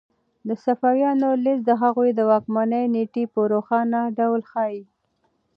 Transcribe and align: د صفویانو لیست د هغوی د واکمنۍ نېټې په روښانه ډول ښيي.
د 0.47 0.49
صفویانو 0.63 1.29
لیست 1.43 1.63
د 1.65 1.71
هغوی 1.81 2.09
د 2.15 2.19
واکمنۍ 2.31 2.85
نېټې 2.95 3.23
په 3.33 3.39
روښانه 3.53 3.99
ډول 4.17 4.41
ښيي. 4.51 4.81